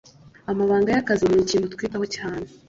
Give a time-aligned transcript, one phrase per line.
[0.51, 2.45] Amabanga yakazi nikintu twitaho cyane